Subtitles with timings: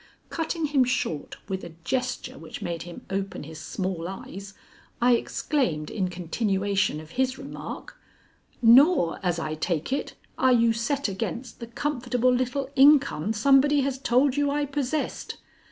[0.31, 4.55] Cutting him short with a gesture which made him open his small eyes,
[4.99, 7.99] I exclaimed in continuation of his remark:
[8.63, 13.99] "Nor, as I take it, are you set against the comfortable little income somebody has
[13.99, 15.37] told you I possessed.